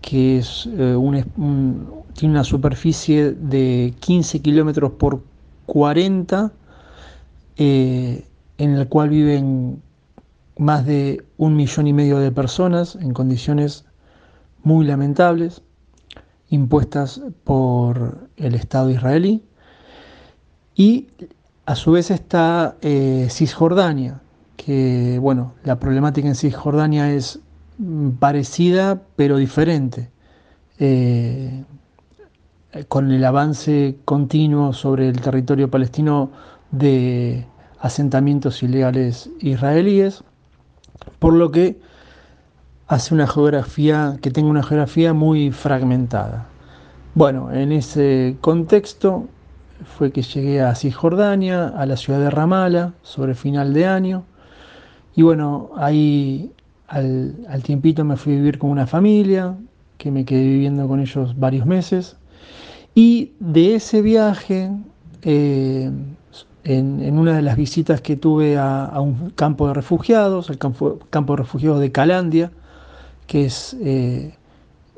[0.00, 5.22] que es, eh, un un- tiene una superficie de 15 kilómetros por
[5.68, 6.50] 40,
[7.58, 9.82] eh, en el cual viven
[10.56, 13.84] más de un millón y medio de personas en condiciones
[14.62, 15.60] muy lamentables,
[16.48, 19.44] impuestas por el Estado israelí.
[20.74, 21.08] Y
[21.66, 24.22] a su vez está eh, Cisjordania,
[24.56, 27.40] que bueno, la problemática en Cisjordania es
[27.76, 30.10] mm, parecida pero diferente.
[30.78, 31.62] Eh,
[32.86, 36.30] con el avance continuo sobre el territorio palestino
[36.70, 37.46] de
[37.80, 40.22] asentamientos ilegales israelíes,
[41.18, 41.80] por lo que
[42.86, 46.46] hace una geografía que tenga una geografía muy fragmentada.
[47.14, 49.26] Bueno, en ese contexto
[49.96, 54.24] fue que llegué a Cisjordania, a la ciudad de Ramala, sobre final de año,
[55.14, 56.52] y bueno, ahí
[56.86, 59.56] al, al tiempito me fui a vivir con una familia,
[59.98, 62.16] que me quedé viviendo con ellos varios meses,
[62.98, 64.72] y de ese viaje,
[65.22, 65.88] eh,
[66.64, 71.36] en, una de las visitas que tuve a, un campo de refugiados, el campo, de
[71.36, 72.50] refugiados de Calandia,
[73.28, 74.34] que es eh,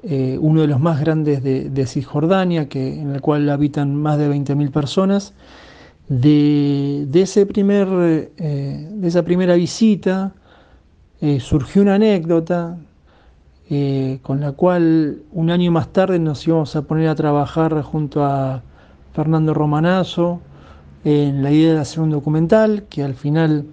[0.03, 4.31] eh, uno de los más grandes de, Cisjordania, que, en el cual habitan más de
[4.31, 5.35] 20.000 personas.
[6.09, 7.45] De, esa
[9.25, 10.33] primera visita
[11.39, 12.79] surgió una anécdota
[13.71, 18.25] eh, con la cual un año más tarde nos íbamos a poner a trabajar junto
[18.25, 18.63] a
[19.15, 20.41] Fernando Romanazo
[21.05, 23.65] en la idea de hacer un documental que al final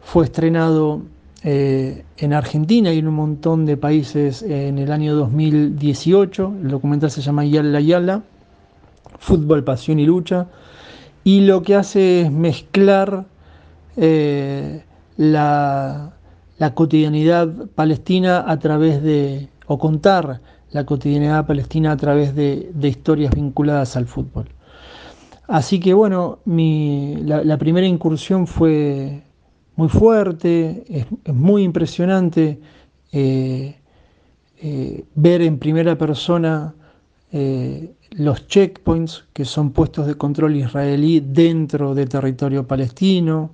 [0.00, 1.02] fue estrenado
[1.44, 6.54] eh, en Argentina y en un montón de países en el año 2018.
[6.62, 8.22] El documental se llama Yala Yala,
[9.18, 10.46] Fútbol, Pasión y Lucha.
[11.24, 13.24] Y lo que hace es mezclar
[13.96, 14.84] eh,
[15.16, 16.12] la,
[16.62, 20.40] la cotidianidad palestina a través de, o contar
[20.70, 24.46] la cotidianidad palestina a través de, de historias vinculadas al fútbol.
[25.48, 29.24] Así que bueno, mi, la, primera incursión fue
[29.74, 32.60] muy fuerte, es, muy impresionante
[33.10, 33.74] eh,
[34.62, 36.76] eh, ver en primera persona
[37.32, 43.50] eh, los checkpoints, que son puestos de control israelí dentro de territorio palestino,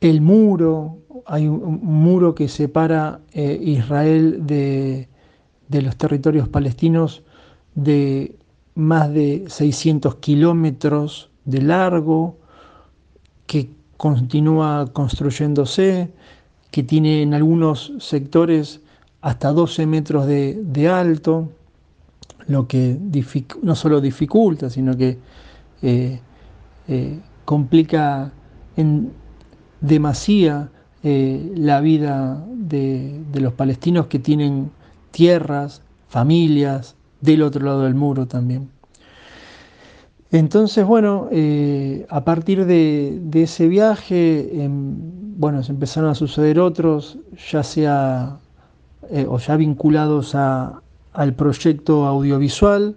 [0.00, 5.08] el muro, hay un, muro que separa eh, Israel de,
[5.68, 7.22] de los territorios palestinos
[7.74, 8.36] de
[8.74, 12.36] más de 600 kilómetros de largo,
[13.46, 16.10] que continúa construyéndose,
[16.70, 18.80] que tiene en algunos sectores
[19.22, 21.48] hasta 12 metros de, de alto.
[22.48, 22.98] lo que
[23.62, 25.18] no solo dificulta, sino que
[25.82, 26.20] eh,
[26.86, 28.32] eh, complica
[28.76, 29.12] en
[29.86, 30.68] demasía
[31.02, 34.70] eh, la vida de, los palestinos que tienen
[35.10, 38.70] tierras, familias del otro lado del muro también.
[40.32, 41.28] Entonces, bueno,
[42.08, 44.96] a partir de, ese viaje, em,
[45.38, 47.18] bueno, se empezaron a suceder otros,
[47.50, 48.38] ya sea
[49.28, 50.82] o ya vinculados a,
[51.16, 52.94] al proyecto audiovisual.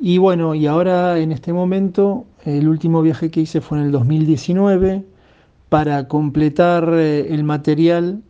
[0.00, 3.92] Y bueno, y ahora en este momento, el último viaje que hice fue en el
[3.92, 5.04] 2019
[5.72, 8.20] para completar eh, el material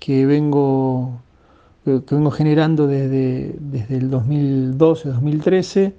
[0.00, 1.20] que vengo,
[1.84, 5.92] que vengo generando desde, desde el 2012-2013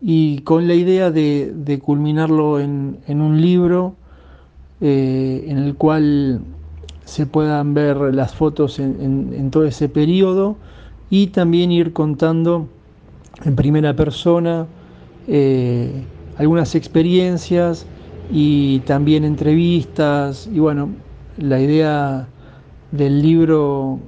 [0.00, 3.94] y con la idea de, culminarlo en, un libro
[4.80, 6.40] eh, en el cual
[7.04, 10.56] se puedan ver las fotos en todo ese periodo
[11.10, 12.68] y también ir contando
[13.44, 14.66] en primera persona
[15.28, 16.04] eh,
[16.38, 17.84] algunas experiencias
[18.30, 20.90] y también entrevistas y bueno,
[21.38, 22.28] la idea
[22.92, 24.00] del libro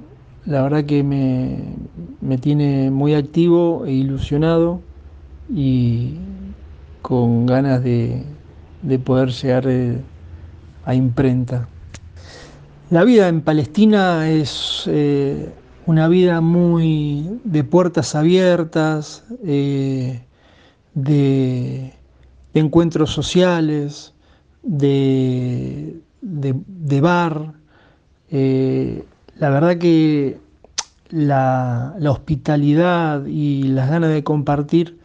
[0.49, 4.81] la verdad que me, tiene muy activo e ilusionado
[5.53, 6.15] y
[7.03, 8.25] con ganas de,
[9.03, 10.01] poder llegar eh,
[10.85, 11.67] a imprenta.
[12.89, 15.49] La vida en Palestina es eh,
[15.85, 20.23] una vida muy de puertas abiertas, eh,
[20.95, 21.93] de,
[22.53, 24.13] encuentros sociales,
[24.63, 26.01] de,
[27.01, 27.53] bar.
[28.31, 29.03] Eh,
[29.37, 30.37] la verdad que
[31.09, 34.99] la, hospitalidad y las ganas de compartir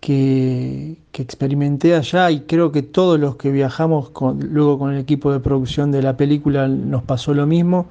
[0.00, 5.40] que, experimenté allá y creo que todos los que viajamos luego con el equipo de
[5.40, 7.86] producción de la película nos pasó lo mismo,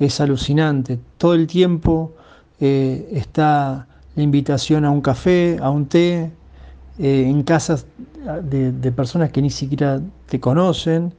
[0.00, 0.98] es alucinante.
[1.16, 2.14] Todo el tiempo
[2.58, 3.86] eh, está
[4.16, 6.32] la invitación a un café, a un té,
[6.98, 7.86] eh, en casas
[8.42, 11.14] de, personas que ni siquiera te conocen,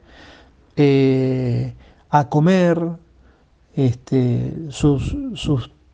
[0.76, 1.74] eh,
[2.10, 2.80] a comer
[3.74, 5.16] este, sus,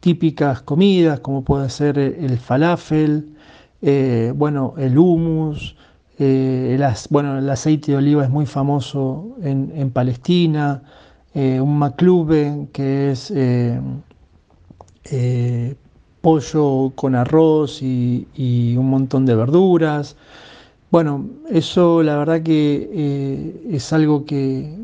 [0.01, 3.37] típicas comidas, como puede ser el falafel,
[4.35, 5.77] bueno, el hummus,
[6.19, 10.83] el, bueno, el aceite de oliva es muy famoso en, Palestina,
[11.35, 13.81] eh, un maclube que es eh,
[15.05, 15.75] eh,
[16.21, 20.17] pollo con arroz y, un montón de verduras.
[20.93, 24.77] Bueno, eso la verdad que es algo que,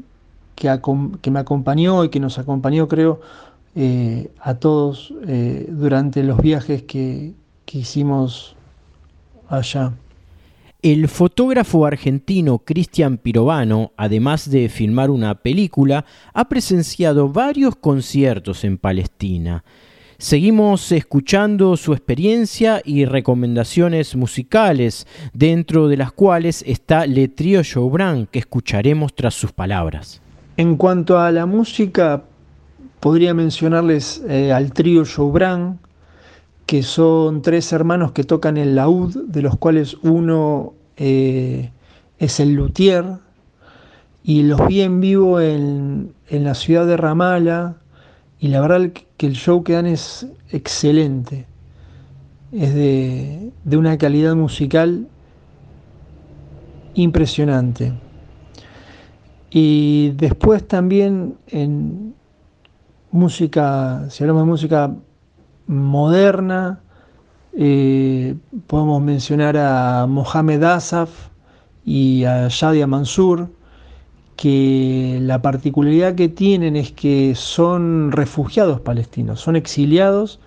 [0.54, 3.20] que, me acompañó y que nos acompañó, creo,
[4.40, 5.12] a todos
[5.68, 7.34] durante los viajes que,
[7.66, 8.56] que hicimos
[9.50, 9.92] allá.
[10.80, 18.78] El fotógrafo argentino Cristian Pirovano, además de filmar una película, ha presenciado varios conciertos en
[18.78, 19.62] Palestina.
[20.20, 28.26] Seguimos escuchando su experiencia y recomendaciones musicales, dentro de las cuales está Le Trio Joubran,
[28.26, 30.20] que escucharemos tras sus palabras.
[30.56, 32.24] En cuanto a la música,
[32.98, 35.78] podría mencionarles eh, al trío Joubran,
[36.66, 41.70] que son tres hermanos que tocan el laúd, de los cuales uno eh,
[42.18, 43.04] es el luthier,
[44.24, 47.76] y los vi en vivo en, la ciudad de Ramala,
[48.40, 51.46] y la verdad que el show que dan es excelente,
[52.52, 55.06] es de, de una calidad musical
[56.94, 57.92] impresionante.
[59.50, 62.14] Y después también en
[63.10, 64.94] música, si hablamos de música
[65.68, 66.80] moderna.
[67.52, 68.36] Eh,
[68.66, 71.28] podemos mencionar a Mohamed Asaf
[71.84, 73.48] y a Shadia Mansur,
[74.38, 80.38] que la particularidad que tienen es que son refugiados palestinos, son exiliados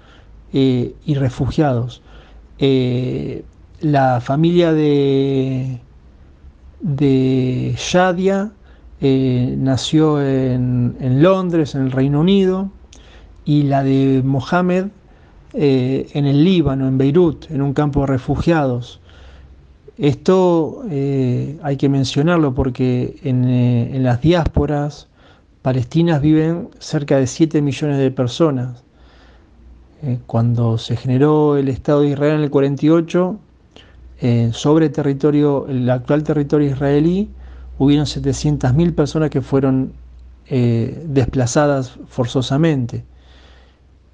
[0.53, 2.01] eh, y refugiados.
[2.57, 3.43] Eh,
[3.81, 5.81] la familia de,
[6.79, 8.51] de Shadia
[9.01, 12.69] nació en, en Londres, en el Reino Unido,
[13.43, 14.85] y la de Mohamed
[15.53, 19.00] eh, en el Líbano, en Beirut, en un campo de refugiados.
[20.01, 25.07] Esto eh, hay que mencionarlo porque eh, en, las diásporas
[25.61, 28.83] palestinas viven cerca de 7 millones de personas.
[30.25, 33.39] cuando se generó el Estado de Israel en el 48,
[34.51, 37.29] sobre territorio, el actual territorio israelí,
[37.77, 39.93] hubieron 700.000 personas que fueron
[40.49, 43.05] desplazadas forzosamente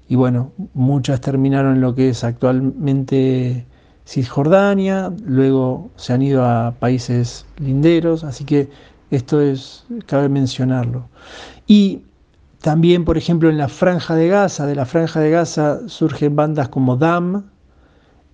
[0.08, 3.66] y bueno, muchas terminaron en lo que es actualmente
[4.08, 8.70] Cisjordania, luego se han ido a países linderos, así que
[9.10, 11.10] esto es, cabe mencionarlo.
[11.66, 12.00] Y
[12.62, 16.70] también, por ejemplo, en la Franja de Gaza, de la Franja de Gaza surgen bandas
[16.70, 17.44] como Dam,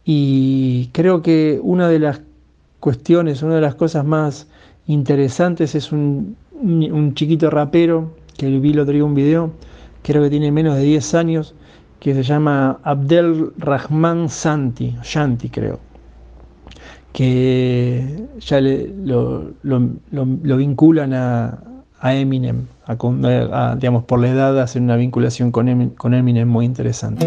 [0.04, 2.20] Y creo que una de las
[2.78, 4.46] cuestiones, una de las cosas más
[4.86, 9.50] interesantes es un, un chiquito rapero que vi el otro día un video,
[10.02, 11.54] creo que tiene menos de 10 años,
[12.05, 15.80] que se llama Abdel Rahman Santi, Shanti creo,
[17.14, 19.55] que ya lo,
[20.59, 21.59] vinculan a,
[22.02, 22.66] Eminem,
[23.78, 27.26] digamos por la edad hacen una vinculación con, con Eminem muy interesante.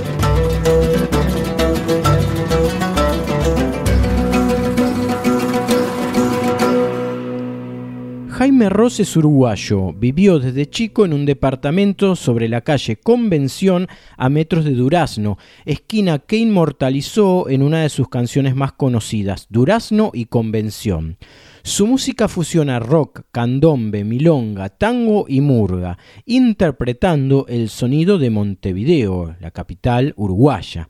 [8.71, 9.93] Ross es uruguayo.
[9.93, 16.19] Vivió desde chico en un departamento sobre la calle Convención a metros de Durazno, esquina
[16.19, 21.17] que inmortalizó en una de sus canciones más conocidas, Durazno y Convención.
[21.63, 29.51] Su música fusiona rock, candombe, milonga, tango y murga, interpretando el sonido de Montevideo, la
[29.51, 30.87] capital uruguaya.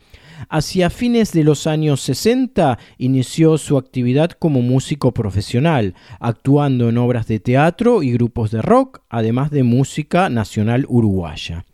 [0.50, 7.28] Hacia fines de los años 60 inició su actividad como músico profesional, actuando en obras
[7.28, 11.66] de teatro y grupos de rock, además de música nacional uruguaya.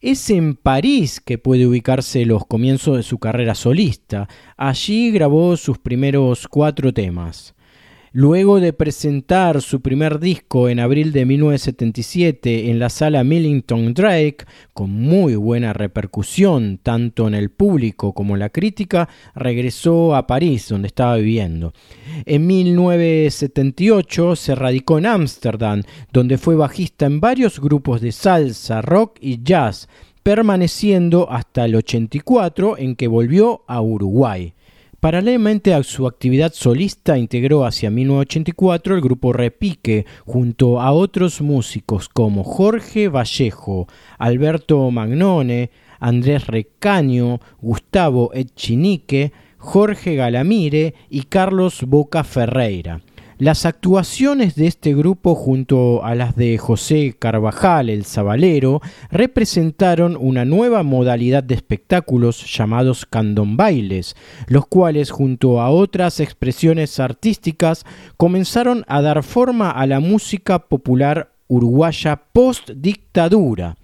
[0.00, 4.28] Es en París que puede ubicarse los comienzos de su carrera solista.
[4.58, 7.53] Allí grabó sus primeros cuatro temas.
[8.16, 14.44] Luego de presentar su primer disco en abril de 1977 en la sala Millington Drake,
[14.72, 20.68] con muy buena repercusión tanto en el público como en la crítica, regresó a París,
[20.68, 21.72] donde estaba viviendo.
[22.24, 29.18] En 1978 se radicó en Ámsterdam, donde fue bajista en varios grupos de salsa, rock
[29.20, 29.88] y jazz,
[30.22, 34.54] permaneciendo hasta el 84 en que volvió a Uruguay.
[35.04, 42.08] Paralelamente a su actividad solista, integró hacia 1984 el grupo Repique, junto a otros músicos
[42.08, 43.86] como Jorge Vallejo,
[44.16, 53.02] Alberto Magnone, Andrés Recaño, Gustavo Echinique, Jorge Galamire y Carlos Boca Ferreira.
[53.38, 58.80] Las actuaciones de este grupo junto a las de José Carvajal, el Zabalero,
[59.10, 64.14] representaron una nueva modalidad de espectáculos llamados candombailes,
[64.46, 67.84] los cuales junto a otras expresiones artísticas
[68.16, 73.76] comenzaron a dar forma a la música popular uruguaya post-dictadura.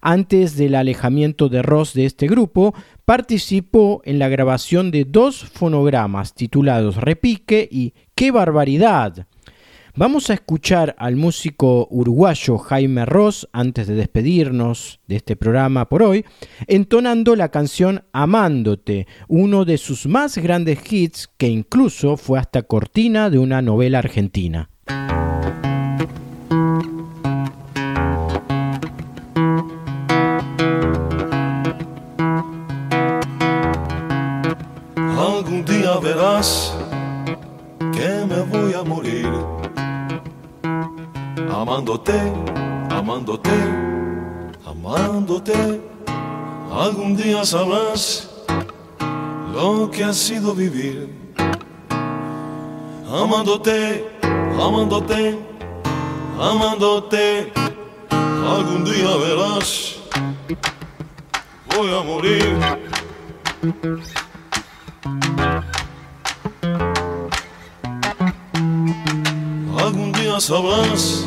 [0.00, 2.74] Antes del alejamiento de Ross de este grupo,
[3.04, 9.26] participó en la grabación de dos fonogramas titulados Repique y ¡Qué barbaridad!
[9.96, 16.02] Vamos a escuchar al músico uruguayo Jaime Ross antes de despedirnos de este programa por
[16.02, 16.24] hoy,
[16.68, 23.30] entonando la canción Amándote, uno de sus más grandes hits que incluso fue hasta cortina
[23.30, 24.70] de una novela argentina.
[41.80, 42.20] Amándote,
[42.90, 43.50] amándote,
[44.66, 45.80] amándote.
[46.70, 48.28] Algún día sabrás
[49.54, 51.08] lo que ha sido vivir
[53.10, 55.38] amándote, amándote,
[56.38, 57.52] amándote.
[58.10, 59.96] Algún día verás,
[61.74, 62.58] voy a morir.
[69.78, 71.26] Algún día sabrás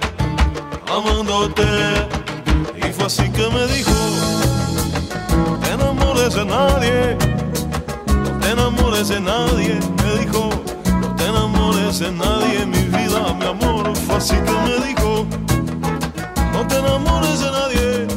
[0.91, 1.63] amándote.
[2.75, 3.91] Y fue así que me dijo,
[5.37, 7.17] no te enamores de nadie,
[8.23, 10.49] no te enamores de nadie, me dijo,
[11.01, 13.95] no te enamores de nadie, mi vida, mi amor.
[13.95, 15.25] Fue así que me dijo,
[16.53, 18.07] no te enamores de nadie,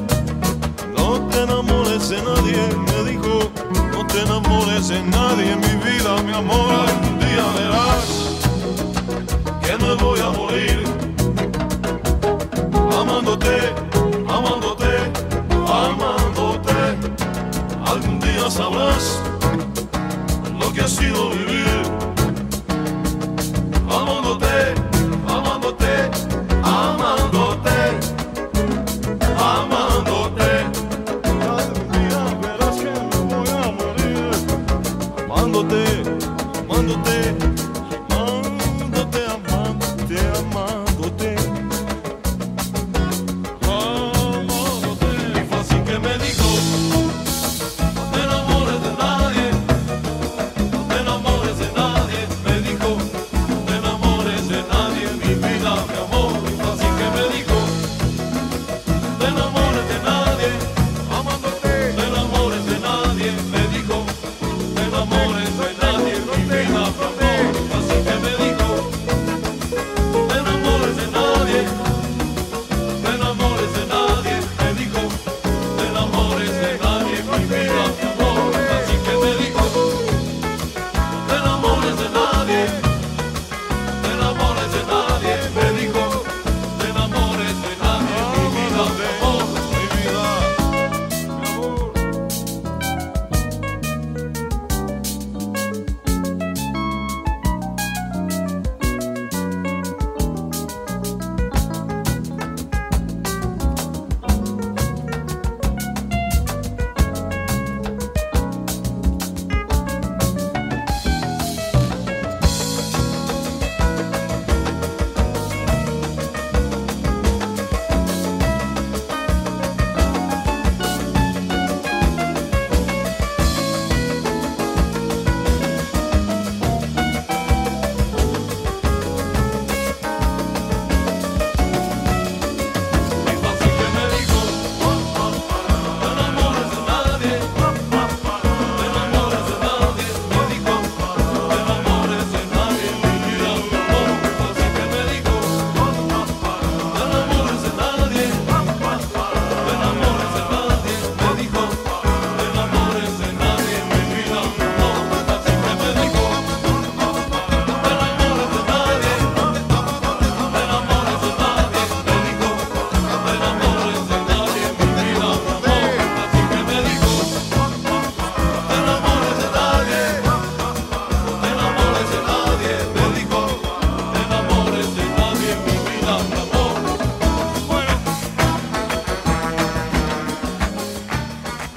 [0.97, 3.51] no te enamores de nadie, me dijo,
[3.93, 6.89] no te enamores de nadie, mi vida, mi amor.
[6.89, 8.07] Algún día verás
[9.63, 11.14] que me voy a morir
[13.05, 13.75] amándote,
[14.29, 15.13] amándote,
[15.69, 16.75] amándote.
[17.87, 19.21] Algún día sabrás
[20.59, 21.64] lo que ha sido vivir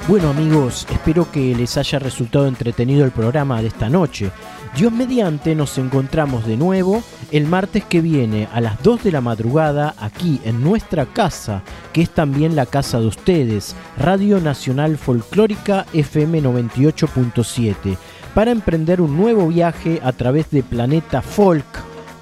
[0.08, 4.32] Bueno amigos, espero que les haya resultado entretenido el programa de esta noche.
[4.74, 9.20] Dios mediante nos encontramos de nuevo el martes que viene a las 2 de la
[9.20, 15.86] madrugada aquí en nuestra casa, que es también la casa de ustedes, Radio Nacional Folclórica
[15.92, 17.98] FM 98.7,
[18.34, 21.66] para emprender un nuevo viaje a través de Planeta Folk.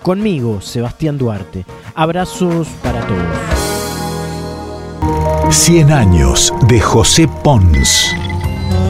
[0.02, 1.68] Conmigo, Sebastián Duarte.
[1.94, 3.55] Abrazos para todos.
[5.56, 8.14] 100 años de José Pons.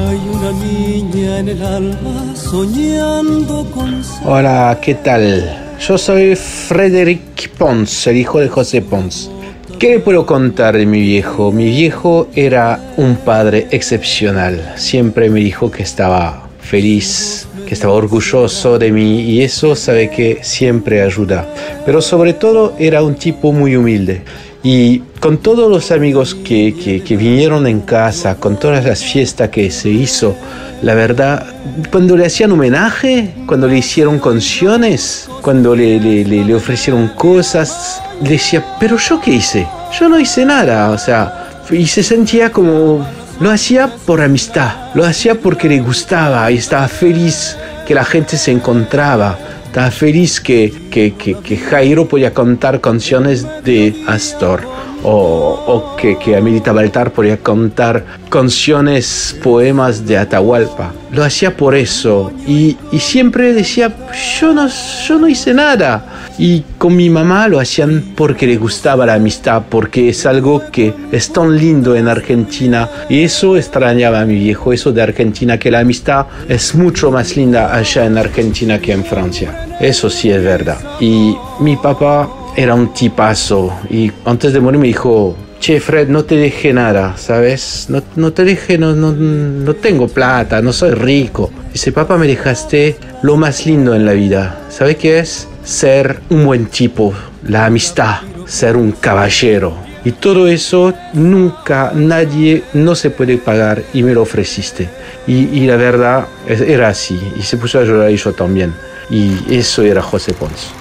[0.09, 5.78] Hay una niña en el alma soñando con Hola, ¿qué tal?
[5.80, 9.30] Yo soy Frederick Pons, el hijo de José Pons.
[9.78, 11.51] ¿Qué le puedo contar de mi viejo?
[11.51, 14.74] Mi viejo era un padre excepcional.
[14.76, 20.39] Siempre me dijo que estaba feliz, que estaba orgulloso de mí y eso sabe que
[20.41, 21.47] siempre ayuda.
[21.86, 24.24] Pero sobre todo era un tipo muy humilde.
[24.66, 26.74] Y con todos los amigos que,
[27.05, 30.36] que, vinieron en casa, con todas las fiestas que se hizo,
[30.82, 31.45] la verdad,
[31.91, 38.01] cuando le hacían homenaje, cuando le hicieron canciones, cuando le, le, le, le ofrecieron cosas,
[38.24, 39.68] le decía, pero yo qué hice?
[39.99, 43.07] Yo no hice nada, o sea, y se sentía como,
[43.39, 47.55] lo hacía por amistad, lo hacía porque le gustaba y estaba feliz
[47.86, 49.38] que la gente se encontraba
[49.76, 54.62] estaba feliz que, que, que, que, Jairo podía contar canciones de Astor
[55.04, 60.93] o, o que, que Amelita Baltar podía contar canciones, poemas de Atahualpa.
[61.12, 63.93] Lo hacía por eso y, y siempre decía,
[64.39, 64.70] yo no,
[65.06, 66.06] yo no hice nada.
[66.38, 70.93] Y con mi mamá lo hacían porque le gustaba la amistad, porque es algo que
[71.12, 72.89] es tan lindo en Argentina.
[73.10, 77.36] Y eso extrañaba a mi viejo, eso de Argentina, que la amistad es mucho más
[77.36, 79.74] linda allá en Argentina que en Francia.
[79.80, 80.78] Eso sí es verdad.
[80.99, 86.23] Y mi papá era un tipazo y antes de morir me dijo, che Fred, no
[86.23, 87.88] te deje nada, ¿sabes?
[87.89, 91.51] No, no te deje, no, no, no tengo plata, no soy rico.
[91.73, 94.61] Dice, papá, me dejaste lo más lindo en la vida.
[94.69, 95.47] ¿Sabes qué es?
[95.63, 97.13] Ser un buen tipo,
[97.47, 99.73] la amistad, ser un caballero.
[100.05, 104.88] Y todo eso nunca, nadie, no se puede pagar y me lo ofreciste.
[105.26, 107.19] Y, y la verdad era así.
[107.39, 108.71] Y se puso a llorar y yo también.
[109.10, 110.74] Y eso era José Pons.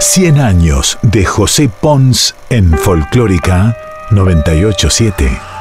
[0.00, 3.76] 100 años de José Pons en Folclórica
[4.10, 5.51] 987.